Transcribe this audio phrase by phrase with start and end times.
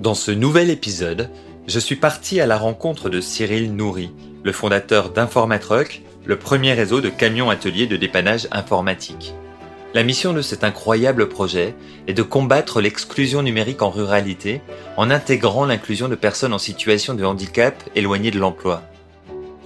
[0.00, 1.28] Dans ce nouvel épisode,
[1.66, 4.10] je suis parti à la rencontre de Cyril Nourri,
[4.42, 9.34] le fondateur d'Informatruck, le premier réseau de camions ateliers de dépannage informatique.
[9.92, 11.74] La mission de cet incroyable projet
[12.06, 14.62] est de combattre l'exclusion numérique en ruralité
[14.96, 18.82] en intégrant l'inclusion de personnes en situation de handicap éloignées de l'emploi.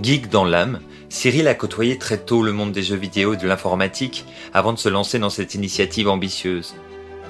[0.02, 0.80] Geek dans l'âme,
[1.10, 4.80] Cyril a côtoyé très tôt le monde des jeux vidéo et de l'informatique avant de
[4.80, 6.74] se lancer dans cette initiative ambitieuse.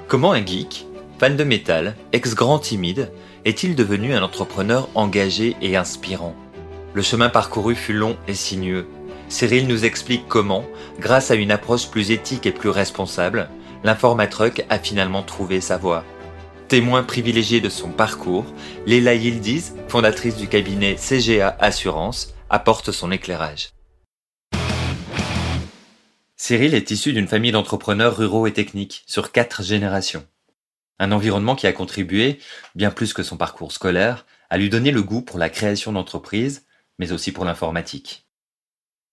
[0.09, 0.87] Comment un geek,
[1.19, 3.11] fan de métal, ex-grand timide,
[3.45, 6.35] est-il devenu un entrepreneur engagé et inspirant
[6.93, 8.87] Le chemin parcouru fut long et sinueux.
[9.29, 10.65] Cyril nous explique comment,
[10.99, 13.49] grâce à une approche plus éthique et plus responsable,
[13.85, 16.05] l'informatruck a finalement trouvé sa voie.
[16.69, 18.47] Témoin privilégié de son parcours,
[18.87, 23.71] Léla Yildiz, fondatrice du cabinet CGA Assurance, apporte son éclairage.
[26.37, 30.25] Cyril est issu d'une famille d'entrepreneurs ruraux et techniques sur quatre générations.
[30.99, 32.39] Un environnement qui a contribué,
[32.75, 36.67] bien plus que son parcours scolaire, à lui donner le goût pour la création d'entreprises,
[36.99, 38.25] mais aussi pour l'informatique.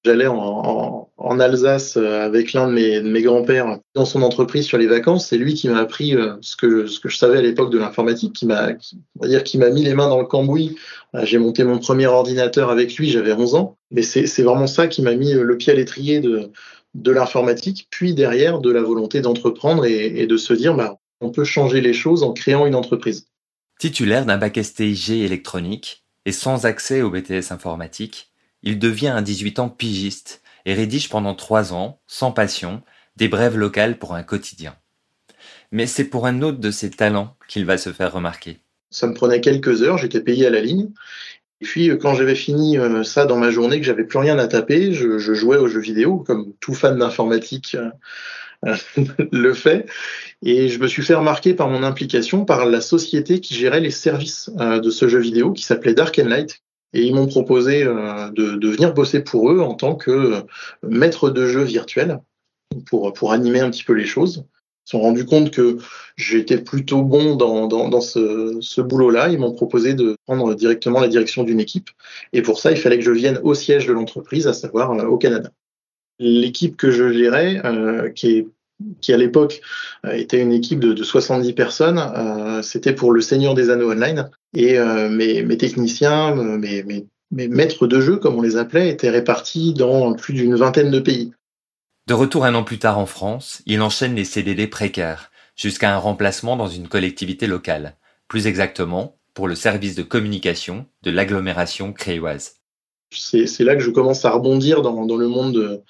[0.03, 1.07] J'allais en,
[1.39, 5.27] Alsace euh, avec l'un de mes, grands-pères dans son entreprise sur les vacances.
[5.27, 8.47] C'est lui qui m'a appris euh, ce que, je savais à l'époque de l'informatique, qui
[8.47, 8.73] m'a,
[9.21, 10.75] dire, qui m'a mis les mains dans le cambouis.
[11.15, 13.77] Euh, j'ai monté mon premier ordinateur avec lui, j'avais 11 ans.
[13.91, 16.51] Mais c'est vraiment ça qui m'a mis le pied à l'étrier de,
[16.95, 21.31] de l'informatique, puis derrière de la volonté d'entreprendre et, et, de se dire, bah, on
[21.31, 23.27] peut changer les choses en créant une entreprise.
[23.79, 28.31] Titulaire d'un bac STIG électronique et sans accès au BTS informatique,
[28.63, 32.83] il devient à 18 ans pigiste et rédige pendant trois ans, sans passion,
[33.15, 34.75] des brèves locales pour un quotidien.
[35.71, 38.59] Mais c'est pour un autre de ses talents qu'il va se faire remarquer.
[38.89, 40.89] Ça me prenait quelques heures, j'étais payé à la ligne.
[41.61, 44.37] Et puis euh, quand j'avais fini euh, ça dans ma journée, que j'avais plus rien
[44.37, 48.75] à taper, je, jouais aux jeux vidéo, comme tout fan d'informatique euh,
[49.31, 49.85] le fait.
[50.43, 53.91] Et je me suis fait remarquer par mon implication par la société qui gérait les
[53.91, 56.61] services de ce jeu vidéo, qui s'appelait Dark and Light,
[56.93, 60.41] et ils m'ont proposé euh, de, venir bosser pour eux en tant que euh,
[60.83, 62.19] maître de jeu virtuel
[62.85, 64.45] pour, pour animer un petit peu les choses.
[64.85, 65.77] Ils se sont rendus compte que
[66.17, 69.29] j'étais plutôt bon dans, dans, ce, ce boulot-là.
[69.29, 71.89] Ils m'ont proposé de prendre directement la direction d'une équipe.
[72.33, 75.05] Et pour ça, il fallait que je vienne au siège de l'entreprise, à savoir euh,
[75.05, 75.51] au Canada.
[76.19, 78.47] L'équipe que je gérais, euh, qui est
[79.01, 79.61] qui à l'époque
[80.05, 81.99] euh, était une équipe de, de 70 personnes.
[81.99, 84.29] Euh, C'était pour le Seigneur des Anneaux Online.
[84.55, 88.89] Et euh, mes, mes, techniciens, mes, mes, mes, maîtres de jeu, comme on les appelait,
[88.89, 91.31] étaient répartis dans plus d'une vingtaine de pays.
[92.07, 95.97] De retour un an plus tard en France, il enchaîne les CDD précaires, jusqu'à un
[95.97, 97.95] remplacement dans une collectivité locale,
[98.27, 102.55] plus exactement pour le service de communication de l'agglomération créoise.
[103.13, 105.81] C'est là que je commence à rebondir dans, dans le monde de,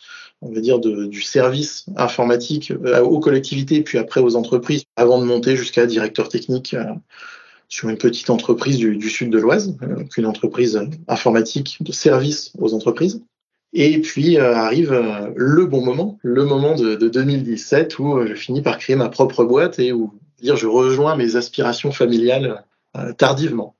[0.42, 5.26] on va dire, du service informatique euh, aux collectivités, puis après aux entreprises, avant de
[5.26, 6.84] monter jusqu'à directeur technique euh,
[7.70, 12.74] sur une petite entreprise du, sud de l'Oise, euh, une entreprise informatique de service aux
[12.74, 13.22] entreprises.
[13.74, 14.92] Et puis arrive
[15.34, 19.46] le bon moment, le moment de, de 2017 où je finis par créer ma propre
[19.46, 22.66] boîte et où dire je rejoins mes aspirations familiales
[23.18, 23.78] tardivement.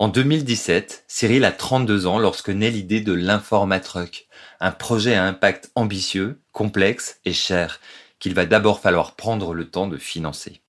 [0.00, 4.28] En 2017, Cyril a 32 ans lorsque naît l'idée de l'Informatruck,
[4.60, 7.80] un projet à impact ambitieux, complexe et cher,
[8.20, 10.60] qu'il va d'abord falloir prendre le temps de financer.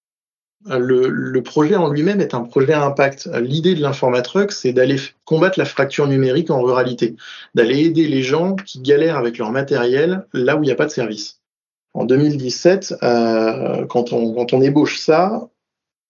[0.66, 3.29] Le, projet en lui-même est un projet à impact.
[3.40, 7.16] L'idée de l'informatruck, c'est d'aller combattre la fracture numérique en ruralité,
[7.53, 10.88] d'aller aider les gens qui galèrent avec leur matériel là où il n'y a pas
[10.88, 11.40] de service.
[11.94, 15.50] En 2017, euh, quand on ébauche ça,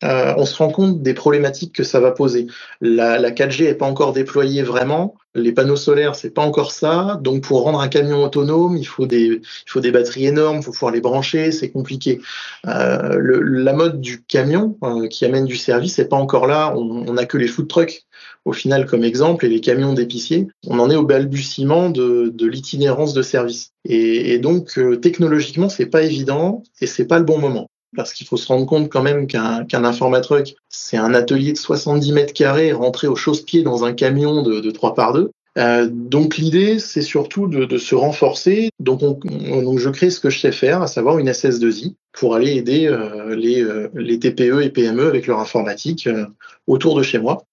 [0.04, 2.48] euh, on se rend compte des problématiques que ça va poser.
[2.82, 7.20] La, la 4G n'est pas encore déployée vraiment, les panneaux solaires c'est pas encore ça,
[7.22, 10.64] donc pour rendre un camion autonome, il faut des, il faut des batteries énormes, il
[10.64, 12.20] faut pouvoir les brancher, c'est compliqué.
[12.68, 16.74] Euh, le, la mode du camion euh, qui amène du service c'est pas encore là,
[16.76, 18.06] on n'a que les food trucks
[18.46, 20.48] au final comme exemple et les camions d'épiciers.
[20.66, 23.72] On en est au balbutiement de, de l'itinérance de service.
[23.86, 28.14] Et, et donc euh, technologiquement c'est pas évident et c'est pas le bon moment parce
[28.14, 32.12] qu'il faut se rendre compte quand même qu'un qu informatruck, c'est un atelier de 70
[32.14, 35.32] mètres carrés rentré au chausse-pied dans un camion de, de 3 par 2.
[35.58, 38.70] Euh, donc l'idée, c'est surtout de, de, se renforcer.
[38.80, 42.36] Donc, on, donc je crée ce que je sais faire, à savoir une SS2I, pour
[42.36, 46.26] aller aider euh, les, euh, les, TPE et PME avec leur informatique euh,
[46.68, 47.44] autour de chez moi.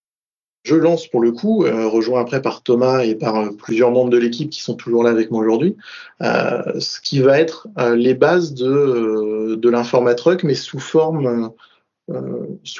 [0.67, 4.11] Je lance pour le coup, euh, rejoint après par Thomas et par euh, plusieurs membres
[4.11, 5.77] de l'équipe qui sont toujours là avec moi aujourd'hui,
[6.23, 11.53] euh, ce qui va être les bases de, de l'informatruck, mais sous forme,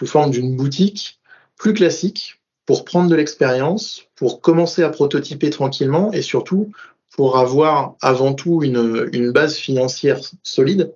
[0.05, 1.21] forme d'une boutique
[1.57, 6.73] plus classique pour prendre de l'expérience, pour commencer à prototyper tranquillement et surtout
[7.15, 10.93] pour avoir avant tout une, une base financière solide.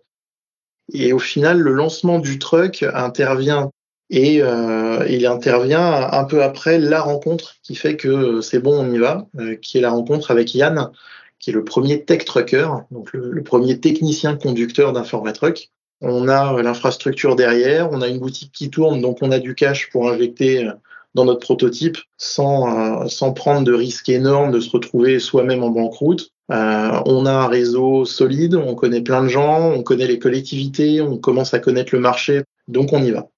[0.93, 3.71] Et au final, le lancement du truck intervient
[4.11, 8.93] Et euh, il intervient un peu après la rencontre qui fait que c'est bon, on
[8.93, 10.91] y va, euh, qui est la rencontre avec Yann,
[11.39, 15.71] qui est le premier tech trucker, donc le, premier technicien conducteur d'Informatruck.
[16.01, 19.91] On a l'infrastructure derrière, on a une boutique qui tourne, donc on a du cash
[19.91, 20.69] pour injecter
[21.15, 26.33] dans notre prototype sans, sans prendre de risques énormes de se retrouver soi-même en banqueroute.
[26.51, 31.01] Euh, on a un réseau solide, on connaît plein de gens, on connaît les collectivités,
[31.01, 33.30] on commence à connaître le marché, donc on y va.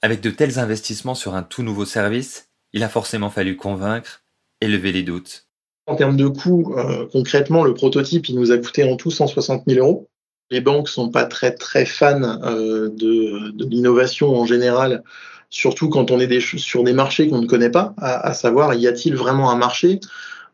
[0.00, 4.22] Avec de tels investissements sur un tout nouveau service, il a forcément fallu convaincre
[4.60, 5.48] et lever les doutes.
[5.86, 9.64] En termes de coûts, euh, concrètement, le prototype, il nous a coûté en tout 160
[9.66, 10.08] 000 euros.
[10.50, 15.02] Les banques sont pas très très fans euh, de, l'innovation en général,
[15.50, 19.16] surtout quand on est sur des marchés qu'on ne connaît pas, à, savoir y a-t-il
[19.16, 19.98] vraiment un marché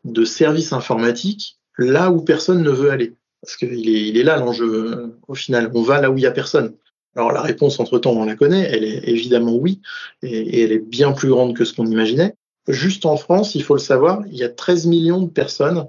[0.05, 3.15] de services informatiques là où personne ne veut aller?
[3.43, 5.71] Parce qu'il est, il est là l'enjeu euh, au final.
[5.75, 6.75] On va là où il y a personne.
[7.17, 9.81] Alors la réponse entre-temps, on la connaît, elle est évidemment oui,
[10.23, 12.35] et, elle est bien plus grande que ce qu'on imaginait.
[12.69, 15.87] Juste en France, il faut le savoir, il y a 13 millions de personnes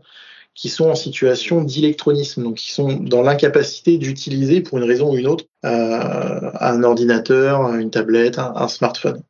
[0.54, 5.18] qui sont en situation d'électronisme, donc qui sont dans l'incapacité d'utiliser pour une raison ou
[5.18, 9.22] une autre euh, un ordinateur, une tablette, un smartphone.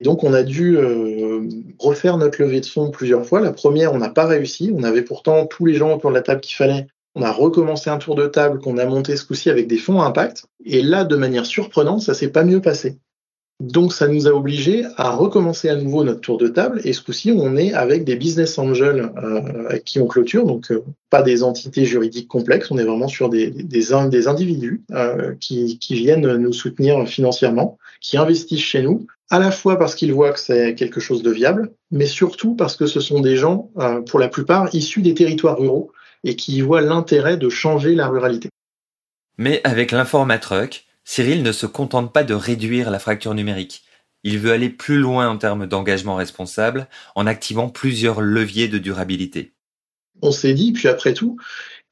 [0.00, 1.48] Donc on a dû euh,
[1.78, 3.40] refaire notre levée de fonds plusieurs fois.
[3.40, 4.70] La première, on n'a pas réussi.
[4.74, 6.86] On avait pourtant tous les gens autour de la table qu'il fallait.
[7.14, 10.00] On a recommencé un tour de table qu'on a monté ce coup-ci avec des fonds
[10.00, 10.46] à impact.
[10.64, 12.98] Et là, de manière surprenante, ça s'est pas mieux passé.
[13.60, 16.80] Donc ça nous a obligés à recommencer à nouveau notre tour de table.
[16.84, 20.82] Et ce coup-ci, on est avec des business angels euh, qui ont clôture, donc euh,
[21.08, 22.72] pas des entités juridiques complexes.
[22.72, 28.60] On est vraiment sur des, des, individus euh, qui, viennent nous soutenir financièrement, qui investissent
[28.60, 32.06] chez nous à la fois parce qu'ils voient que c'est quelque chose de viable, mais
[32.06, 33.70] surtout parce que ce sont des gens,
[34.06, 35.90] pour la plupart, issus des territoires ruraux
[36.24, 38.48] et qui y voient l'intérêt de changer la ruralité.
[39.38, 43.84] Mais avec l'informatruck, Cyril ne se contente pas de réduire la fracture numérique.
[44.22, 49.52] Il veut aller plus loin en termes d'engagement responsable en activant plusieurs leviers de durabilité.
[50.22, 51.36] On s'est dit, puis après tout,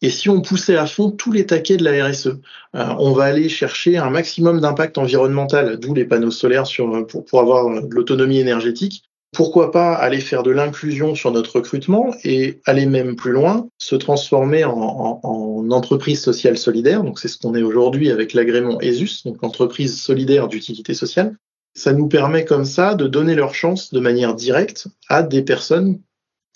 [0.01, 3.25] et si on poussait à fond tous les taquets de la RSE, euh, on va
[3.25, 7.95] aller chercher un maximum d'impact environnemental, d'où les panneaux solaires sur, pour, pour avoir de
[7.95, 9.05] l'autonomie énergétique.
[9.35, 13.97] Pourquoi pas aller faire de l'inclusion sur notre recrutement et aller même plus loin, se
[13.97, 17.03] transformer en, en, en entreprise sociale solidaire.
[17.03, 21.35] Donc c'est ce qu'on est aujourd'hui avec l'agrément ESUS, donc entreprise solidaire d'utilité sociale.
[21.75, 26.01] Ça nous permet comme ça de donner leur chance de manière directe à des personnes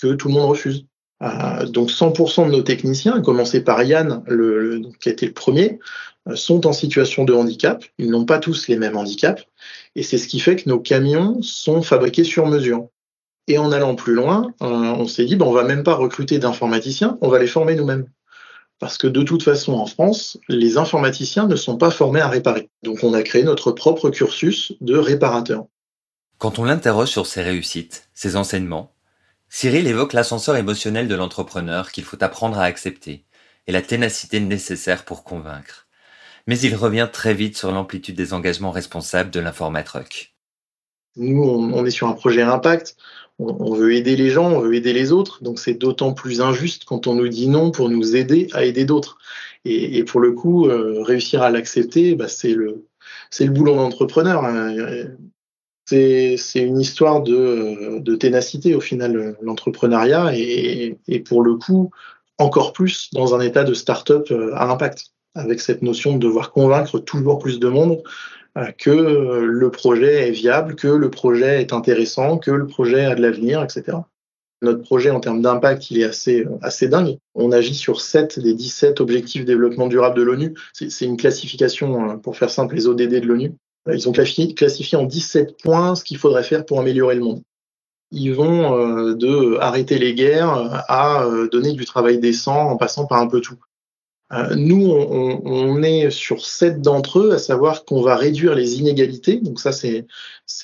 [0.00, 0.84] que tout le monde refuse.
[1.22, 4.22] Euh, donc 100% de nos techniciens, à commencer par Yann,
[5.00, 5.78] qui a été le premier,
[6.34, 7.84] sont en situation de handicap.
[7.98, 9.44] Ils n'ont pas tous les mêmes handicaps.
[9.94, 12.88] Et c'est ce qui fait que nos camions sont fabriqués sur mesure.
[13.48, 16.38] Et en allant plus loin, euh, on s'est dit, ben, on va même pas recruter
[16.38, 18.06] d'informaticiens, on va les former nous-mêmes.
[18.78, 22.68] Parce que de toute façon, en France, les informaticiens ne sont pas formés à réparer.
[22.82, 25.66] Donc on a créé notre propre cursus de réparateur.
[26.38, 28.92] Quand on l'interroge sur ses réussites, ses enseignements,
[29.48, 33.24] Cyril évoque l'ascenseur émotionnel de l'entrepreneur qu'il faut apprendre à accepter
[33.66, 35.85] et la ténacité nécessaire pour convaincre.
[36.46, 40.34] Mais il revient très vite sur l'amplitude des engagements responsables de l'informatruck.
[41.16, 42.96] Nous, on est sur un projet impact.
[43.38, 45.42] On veut aider les gens, on veut aider les autres.
[45.42, 48.84] Donc c'est d'autant plus injuste quand on nous dit non pour nous aider à aider
[48.84, 49.18] d'autres.
[49.64, 52.86] Et, pour le coup, euh, réussir à l'accepter, bah, c'est le,
[53.40, 54.44] le boulot d'entrepreneur.
[54.44, 55.08] Hein
[55.86, 61.90] c'est une histoire de, ténacité au final, l'entrepreneuriat, et, et, pour le coup,
[62.38, 66.50] encore plus dans un état de start-up euh, à impact, avec cette notion de devoir
[66.52, 68.02] convaincre toujours plus de monde
[68.56, 73.14] euh, que le projet est viable, que le projet est intéressant, que le projet a
[73.14, 73.98] de l'avenir, etc.
[74.62, 77.18] Notre projet en termes d'impact, il est assez, assez dingue.
[77.34, 80.54] On agit sur 7 des 17 objectifs développement durable de l'ONU.
[80.72, 83.52] C'est une classification, hein, pour faire simple, les ODD de l'ONU.
[83.92, 87.42] Ils ont classifié, en 17 points ce qu'il faudrait faire pour améliorer le monde.
[88.10, 93.06] Ils vont euh, de arrêter les guerres à euh, donner du travail décent en passant
[93.06, 93.58] par un peu tout.
[94.32, 99.36] Euh, nous, on, est sur sept d'entre eux, à savoir qu'on va réduire les inégalités.
[99.36, 100.04] Donc ça, c'est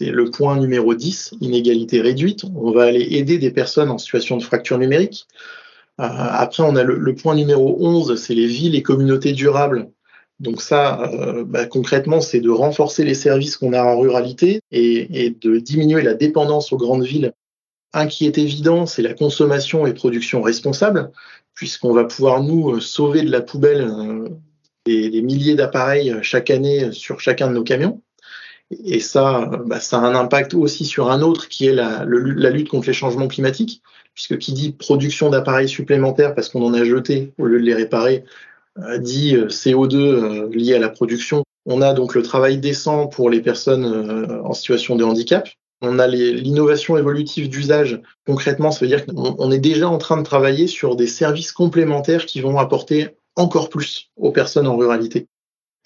[0.01, 2.45] le point numéro 10, inégalité réduite.
[2.57, 5.27] On va aller aider des personnes en situation de fracture numérique.
[6.01, 9.91] Euh, après, on a le, point numéro 11, c'est les villes et communautés durables.
[10.41, 15.25] Donc ça, euh, bah, concrètement, c'est de renforcer les services qu'on a en ruralité et,
[15.25, 17.33] et, de diminuer la dépendance aux grandes villes.
[17.93, 21.13] Un qui est évident, c'est la consommation et production responsable,
[21.55, 24.29] puisqu'on va pouvoir nous sauver de la poubelle euh,
[24.87, 28.03] des, milliers d'appareils chaque année sur chacun de nos camions.
[28.85, 32.69] Et ça, bah, ça a un impact aussi sur un autre qui est la, lutte
[32.69, 33.83] contre les changements climatiques,
[34.15, 37.75] puisque qui dit production d'appareils supplémentaires parce qu'on en a jeté au lieu de les
[37.75, 38.25] réparer,
[38.99, 43.31] dit euh, CO2 euh, lié à la production On a donc le travail décent pour
[43.31, 45.49] les personnes euh, en situation de handicap.
[45.83, 48.01] On a l'innovation évolutive d'usage.
[48.25, 52.25] Concrètement, ça veut dire qu'on est déjà en train de travailler sur des services complémentaires
[52.25, 55.27] qui vont apporter encore plus aux personnes en ruralité.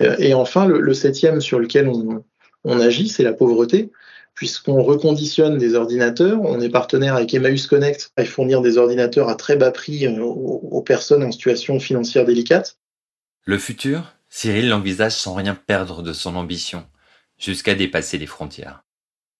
[0.02, 3.90] Euh, et enfin, le, septième sur lequel on, agit, c'est la pauvreté
[4.34, 6.38] puisqu'on reconditionne des ordinateurs.
[6.42, 10.20] On est partenaire avec Emmaüs Connect à fournir des ordinateurs à très bas prix euh,
[10.20, 12.76] aux personnes en situation financière délicate.
[13.46, 16.84] Le futur, Cyril l'envisage sans rien perdre de son ambition,
[17.38, 18.82] jusqu'à dépasser les frontières.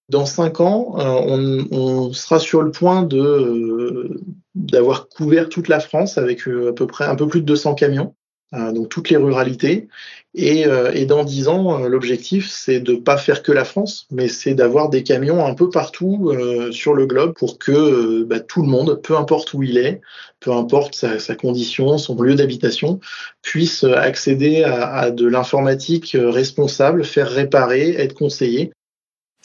[0.09, 4.21] Dans cinq ans, euh, on, sera sur le point euh,
[4.55, 8.15] d'avoir couvert toute la France avec à peu près un peu plus de 200 camions.
[8.53, 9.89] Euh, donc toutes les ruralités.
[10.33, 14.29] Et, euh, dans dix ans, euh, l'objectif, c'est de pas faire que la France, mais
[14.29, 16.31] c'est d'avoir des camions un peu partout
[16.71, 19.99] sur le globe pour que bah, tout le monde, peu importe où il est,
[20.39, 22.99] peu importe sa, condition, son lieu d'habitation,
[23.41, 28.71] puisse accéder à de l'informatique responsable, faire réparer, être conseillé.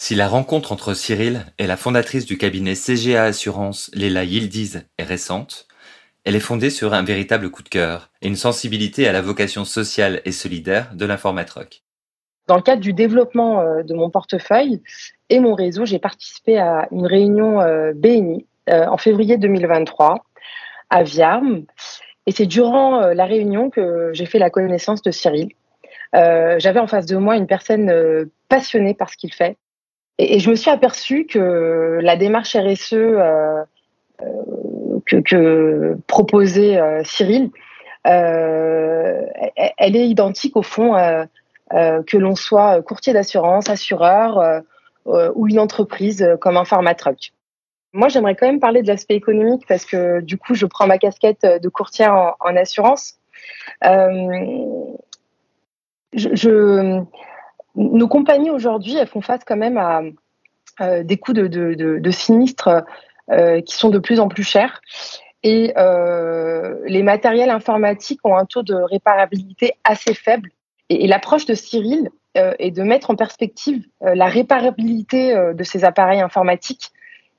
[0.04, 5.04] Si la rencontre entre Cyril et la fondatrice du cabinet CGA Assurance, Léla Yildiz, est
[5.04, 5.68] récente,
[6.24, 9.64] elle est fondée sur un véritable coup de cœur et une sensibilité à la vocation
[9.64, 11.84] sociale et solidaire de l'informatrock.
[12.48, 14.82] Dans le cadre du développement euh, de mon portefeuille
[15.28, 20.24] et mon réseau, j'ai participé à une réunion euh, BNI euh, en février 2023
[20.90, 21.62] à Viarme.
[22.26, 25.50] Et c'est durant la réunion que j'ai fait la connaissance de Cyril.
[26.12, 29.56] J'avais en face de moi une personne passionnée par ce qu'il fait.
[30.18, 32.94] Et, je me suis aperçue que la démarche RSE
[35.06, 37.50] que, que proposait euh, Cyril,
[38.06, 39.22] euh,
[39.78, 41.24] elle est identique au fond euh,
[41.70, 44.62] que l'on soit courtier d'assurance, assureur
[45.06, 47.32] ou une entreprise comme un pharmatruck.
[47.94, 50.98] Moi, j'aimerais quand même parler de l'aspect économique parce que du coup, je prends ma
[50.98, 53.18] casquette de courtier en, assurance.
[53.82, 54.96] je,
[57.74, 60.02] nos compagnies aujourd'hui, elles font face quand même à
[61.02, 62.82] des coûts de, sinistres
[63.30, 64.80] euh, qui sont de plus en plus chers.
[65.42, 70.50] Et euh, les matériels informatiques ont un taux de réparabilité assez faible.
[70.88, 76.20] Et, l'approche de Cyril euh, est de mettre en perspective la réparabilité de ces appareils
[76.20, 76.90] informatiques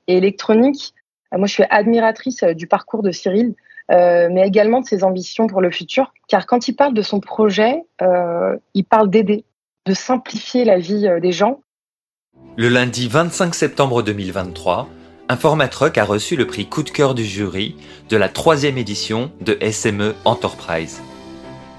[0.06, 0.94] et électroniques.
[1.32, 3.54] moi, je suis admiratrice du parcours de Cyril,
[3.90, 6.12] mais également de ses ambitions pour le futur.
[6.28, 7.84] Car quand il parle de son projet,
[8.74, 9.44] il parle d'aider,
[9.86, 11.60] de simplifier la vie des gens.
[12.56, 14.88] Le lundi 25 septembre 2023,
[15.28, 17.76] Informatruck a reçu le prix coup de cœur du jury
[18.08, 21.02] de la troisième édition de SME Enterprise.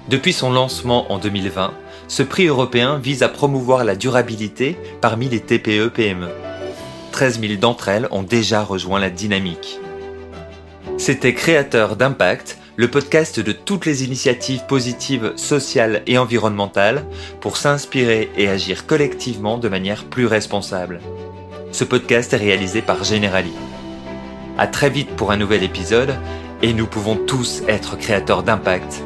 [0.08, 1.74] Depuis son lancement en 2020,
[2.06, 6.28] ce prix européen vise à promouvoir la durabilité parmi les TPE-PME.
[7.10, 9.80] 13 000 d'entre elles ont déjà rejoint la dynamique.
[10.96, 17.06] C'était Créateur d'impact, le podcast de toutes les initiatives positives sociales et environnementales
[17.40, 21.00] pour s'inspirer et agir collectivement de manière plus responsable.
[21.72, 23.52] Ce podcast est réalisé par Generali.
[24.58, 26.14] À très vite pour un nouvel épisode
[26.62, 29.02] et nous pouvons tous être créateurs d'impact